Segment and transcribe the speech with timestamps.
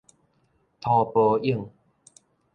[0.79, 1.69] 塗婆湧